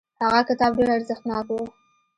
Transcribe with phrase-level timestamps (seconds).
[0.23, 1.57] هغه کتاب ډیر ارزښتناک و.